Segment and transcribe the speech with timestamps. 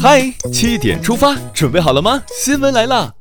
[0.00, 2.22] 嗨，七点出发，准备好了吗？
[2.28, 3.12] 新闻来了，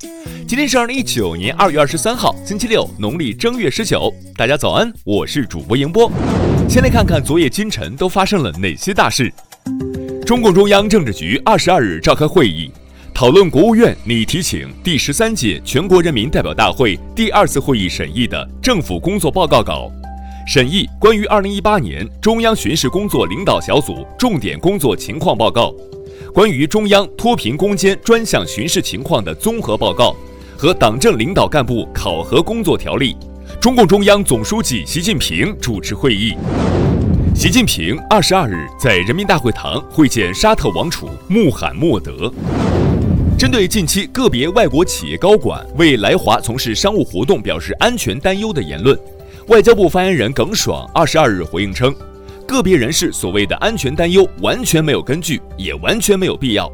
[0.47, 4.13] 今天是二零一九年二月二十三号，星期六，农历正月十九。
[4.35, 6.11] 大家早安，我是主播迎波。
[6.69, 9.33] 先来看看昨夜今晨都发生了哪些大事。
[10.23, 12.69] 中共中央政治局二十二日召开会议，
[13.11, 19.91] 讨论国务院拟提请第十三届全国人民代表大会第二次会议审议的政府工作报告稿。
[20.47, 25.73] 审议关于二零一八年中央巡视工作领导小组重点工作情况报告，
[26.37, 30.15] 关于中央脱贫攻坚专项巡视情况的综合报告
[30.55, 33.17] 和党政领导干部考核工作条例。
[33.59, 36.35] 中共中央总书记习近平主持会议。
[37.33, 42.31] 习近平二十二日在人民大会堂会见沙特王储穆罕默德。
[43.35, 48.95] 针对近期个别外国企业高管为来华从事商务活动表示安全担忧的言论。
[49.47, 51.91] 外交部发言人耿爽二十二日回应称，
[52.47, 56.71] 个别人士所谓的安全担忧完全没有根据，也完全没有必要。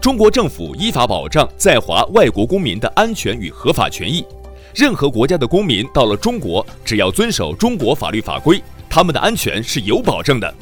[0.00, 4.24] 中国政府依法保障在华外国公民的安全与合法权益，
[4.72, 10.54] 任何国家的公民到了中国，只要遵守中国法律法规，他们的安全是有保证的。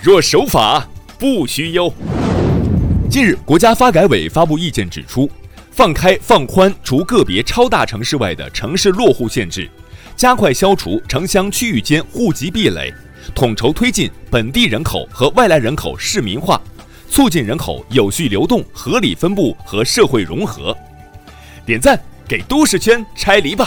[0.00, 1.92] 若守法，不需忧。
[3.10, 5.28] 近日，国家发改委发布意见指出，
[5.72, 9.68] 放开放宽除个别超大城市外的城市落户限制。
[10.16, 12.92] 加快消除城乡区域间户籍壁垒，
[13.34, 16.60] 统筹推进本地人口和外来人口市民化，
[17.08, 20.76] 促进人口有序流动、合理分布和社会融合。
[21.64, 23.66] 点赞，给都市圈拆篱笆。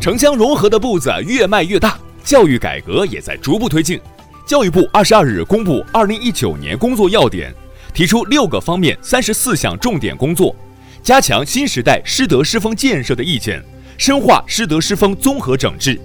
[0.00, 4.00] 城乡融合的步子越迈越大，教育改革也在逐步推进。
[4.46, 7.52] 教育部二十二日公布二零一九年工作要点，
[7.92, 10.54] 提出六个方面、三十四项重点工作，
[11.02, 13.60] 加强新时代师德师风建设的意见。
[13.98, 15.98] 深化师德师风综合整治，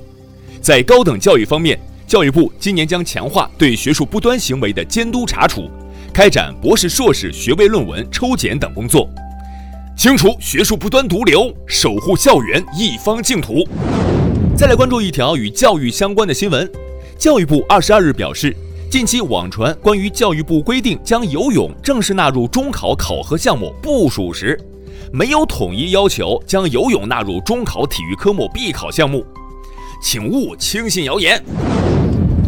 [0.62, 1.78] 在高等教育方面，
[2.12, 5.72] 教育部今年将强化对学术不端行为的监督查处，
[6.14, 9.09] 开展博士、硕士学位论文抽检等工作，
[9.95, 13.66] 清除学术不端毒瘤，守护校园一方净土。
[14.58, 16.69] 再来关注一条与教育相关的新闻，
[17.18, 18.53] 教育部二十二日表示，
[18.90, 24.59] 近期网传关于教育部规定将游泳正式纳入中考考核项目不属实。
[25.14, 29.25] 没有统一要求将游泳纳入中考体育科目必考项目，
[30.03, 31.41] 请勿轻信谣言。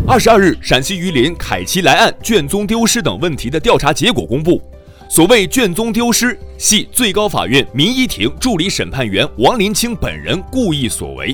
[0.06, 4.62] 二十二日，陕西榆林凯奇莱案卷宗丢失等问题的调查结果公布，
[5.10, 11.34] 所谓卷宗丢失，系最高法院民一庭助理审判员王林清本人故意所为。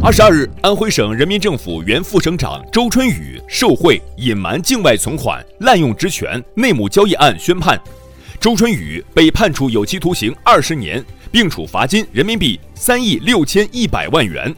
[0.00, 7.78] 二十二日，安徽省人民政府原副省长周春雨受贿、隐瞒境外存款、滥用职权、内幕交易案宣判。
[8.38, 14.54] 周春雨被判处有期徒刑二十年，并处罚金人民币三亿六千一百万元。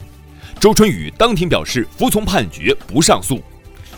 [0.59, 3.41] 周春雨当庭表示服从判决，不上诉。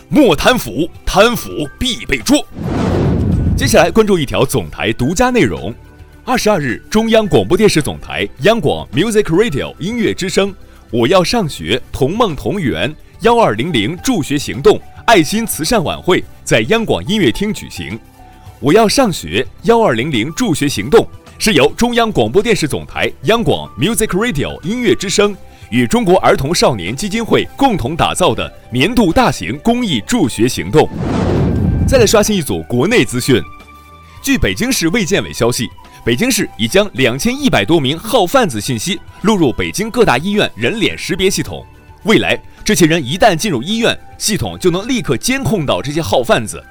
[0.09, 1.49] 莫贪腐，贪腐
[1.79, 2.45] 必被捉。
[3.55, 5.73] 接下来关注一条总台独家内容：
[6.25, 10.53] 二十二日，中央广播电视总台央广 Music Radio 音乐之声
[10.91, 17.97] “我要上学，同梦同源”幺二零零助学行动爱心慈善晚会在央广音乐厅举行。
[18.59, 25.35] 我要上学幺二零零助学行动是由中央广播电视总台央广 Music Radio 音乐之声
[25.69, 30.89] 与中国儿童少年基金会共同打造的年度大型公益助学行动。
[31.87, 33.41] 再来刷新一组国内资讯，
[34.21, 35.67] 据北京市卫健委消息，
[36.03, 41.63] 北京市已将两千一百多名号贩子信息录入北京各大医院人脸识别系统，
[42.03, 46.63] 未来这些人一旦进入医院，系统就能立刻监控到这些号贩子。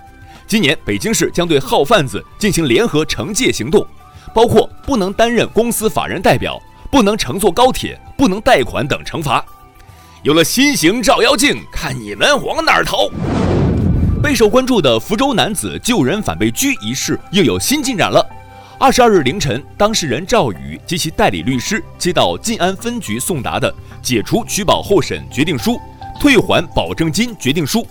[0.48, 3.86] 今年，北京市将对号贩子进行联合惩戒行动，
[4.34, 6.60] 包括不能担任公司法人代表、
[6.90, 9.44] 不能乘坐高铁、不能贷款等惩罚。
[10.22, 13.08] 有了新型照妖镜，看你们往哪儿逃！
[14.22, 18.26] 备受关注的福州男子救人反被拘一事又有新进展了。
[18.80, 23.72] 二十二日凌晨，当事人赵宇及其代理律师接到晋安分局送达的
[24.02, 25.80] 解除取保候审决定书、
[26.18, 27.86] 退还保证金决定书。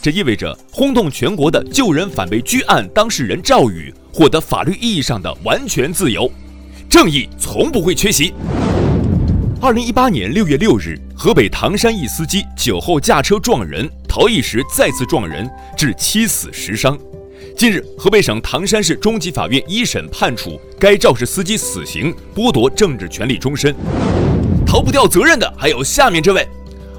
[0.00, 6.30] 这意味着轰动全国的救人反被拘案当事人赵宇获得法律意义上的完全自由，
[6.88, 8.32] 正义从不会缺席。
[9.60, 16.96] 二零一八年六月六日，河北唐山一司机酒后驾车撞人，逃逸时再次撞人，致七死十伤。
[17.56, 23.74] 近日，河北省唐山市中级法院一审判处该肇事司机死刑，剥夺政治权利终身。
[24.66, 26.46] 逃不掉责任的还有下面这位。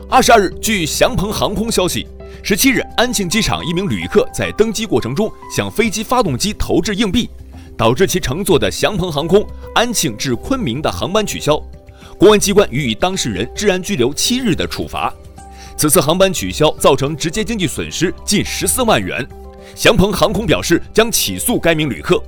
[0.09, 2.07] 二十二日，据祥鹏航空消息。
[2.43, 7.29] 十七日，安庆机场一名旅客在登机过程中向飞机发动机投掷硬币，
[7.77, 9.45] 导致其乘坐的祥鹏航空
[9.75, 11.62] 安庆至昆明的航班取消。
[12.18, 15.13] 公安机关予以当事人治安拘留七日的处罚。
[15.77, 19.24] 此次航班取消造成直接经济损失近十四万元。
[19.75, 22.19] 祥鹏航空表示将起诉该名旅客，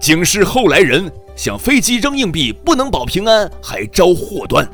[0.00, 4.68] 警示后来人向飞机扔硬币不能保平安，还招祸端。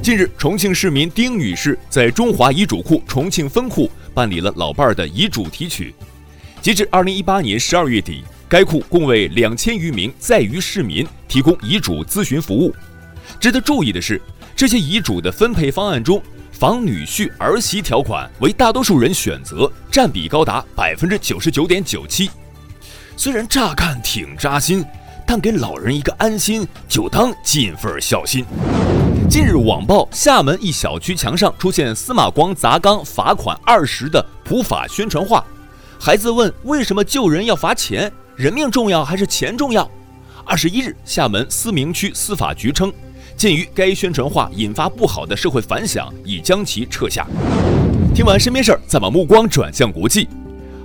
[0.00, 5.92] 近日，重庆市民丁女士在中华遗嘱库重庆分库办理了老伴儿的遗嘱提取。
[6.62, 12.74] 截至二零一八年十二月底，该库共为两千余名在渝市民提供遗嘱咨询服务。
[13.38, 14.20] 值得注意的是，
[14.56, 22.30] 这些遗嘱的分配方案中，房女婿儿媳条款为大多数人选择，占比高达百分之九十九点九七。
[23.18, 24.82] 虽然乍看挺扎心，
[25.26, 28.46] 但给老人一个安心，就当尽份孝心。
[29.28, 35.44] 近日，网曝厦门一小区墙上出现司马光砸缸罚款二十的普法宣传画。
[36.00, 38.10] 孩子问：为什么救人要罚钱？
[38.38, 39.90] 人命重要还是钱重要？
[40.44, 42.92] 二十一日，厦门思明区司法局称。
[43.36, 47.26] 鉴于该宣传画引发不好的社会反响，已将其撤下。
[48.14, 50.28] 听完身边事儿，再把目光转向国际。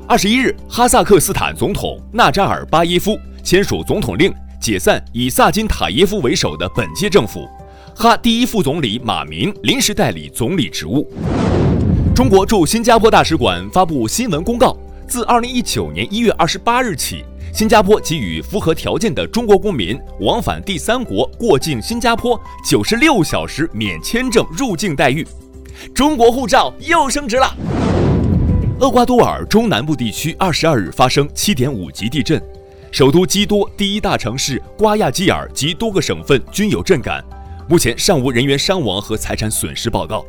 [0.07, 7.47] 二十一日，哈萨克斯坦总统纳扎尔巴耶夫签署总统令，解散以萨金塔耶夫为首的本届政府，
[7.95, 11.07] 哈第一副总理马明临时代理总理职务。
[12.15, 14.75] 中国驻新加坡大使馆发布新闻公告，
[15.07, 17.23] 自二零一九年一月二十八日起。
[17.53, 25.23] 新加坡给予符合条件的中国公民往返第三国过境新加坡九十六小时免签证入境待遇，
[25.93, 27.55] 中国护照又升值了。
[28.79, 32.41] 厄瓜多尔中南部地区二十二日发生七点五级地震，
[32.91, 37.23] 首都基多第一大城市瓜亚基尔及多个省份均有震感，
[37.69, 40.25] 目前尚无人员伤亡和财产损失报告。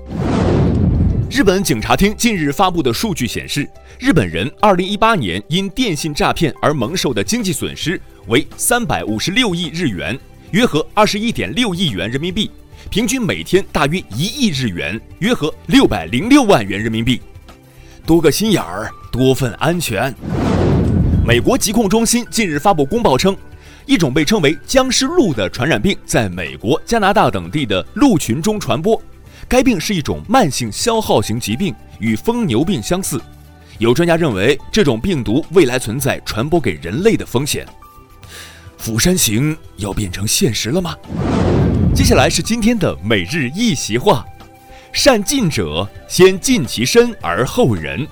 [1.34, 10.16] 日本警察厅近日发布的数据显示，日本人2018年因电信诈骗而蒙受的经济损失为356亿日元，
[10.52, 12.48] 约合21.6亿元人民币，
[12.88, 17.20] 平均每天大约一亿日元，约合606万元人民币。
[18.06, 20.14] 多个心眼儿，多份安全。
[21.26, 23.36] 美国疾控中心近日发布公报称，
[23.86, 29.02] 一种被称为“僵尸鹿”的传染病在美国、加拿大等地的鹿群中传播。
[29.48, 33.20] 该病是一种慢性消耗型疾病，与疯牛病相似。
[33.78, 37.66] 有专家认为，这种病毒未来存在传播给人类的风险。
[38.78, 40.94] 釜山行要变成现实了吗？
[41.94, 44.24] 接下来是今天的每日一席话：
[44.92, 48.06] 善尽者先尽其身而后人。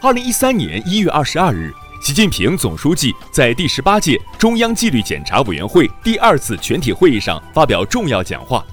[0.00, 1.72] 二零一三年一月二十二日，
[2.02, 8.64] 习近平总书记在第十八届中央纪律检查委员会第二次全体会议上发表重要讲话。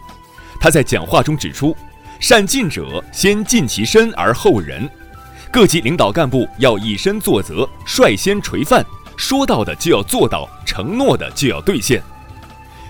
[0.59, 1.75] 他在讲话中指出，
[2.19, 4.89] 善尽者先尽其身而后人，
[5.51, 8.83] 各级领导干部要以身作则，率先垂范，
[9.15, 12.01] 说到的就要做到，承诺的就要兑现。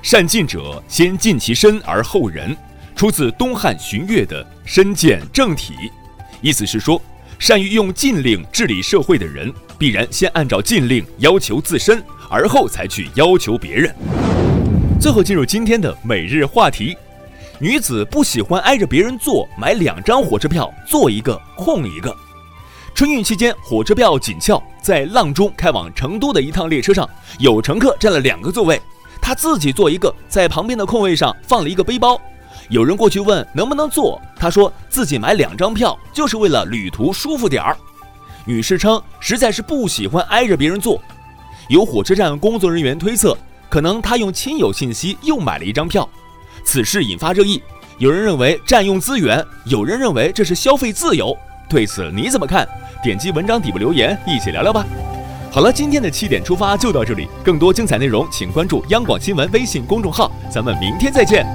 [0.01, 2.55] 善尽者先尽其身而后人，
[2.95, 5.73] 出自东汉荀悦的“身见正体”，
[6.41, 7.01] 意思是说，
[7.37, 13.93] 善于用禁令治理社会的人，必然先按照禁令要求自身，而后才去要求别人。
[14.99, 16.95] 最后进入今天的每日话题。
[17.59, 22.15] 女子不喜欢挨着别人坐，买两张火车票，坐一个空一个。
[22.93, 27.09] 春运期间，火车票紧俏，在阆中开往成都的一趟列车上，
[27.39, 28.79] 有乘客占了两个座位，
[29.19, 32.21] 他自己坐一个，在旁边的空位上放了一个背包。
[32.69, 37.75] 有人过去问能不能坐，他说自己买两张票就是为了旅途舒服点儿。
[38.45, 41.01] 女士称实在是不喜欢挨着别人坐。
[41.69, 43.35] 有火车站工作人员推测，
[43.67, 46.07] 可能她用亲友信息又买了一张票。
[46.67, 47.63] 此事引发热议，
[47.97, 51.35] 有人认为占用资源，有人认为这是消费自由。
[51.69, 52.67] 对此你怎么看？
[53.01, 54.85] 点击文章底部留言，一起聊聊吧。
[55.49, 61.47] 好了，今天的七点出发就到这里，更多精彩内容请关注央广新闻微信公众号，咱们明天再见。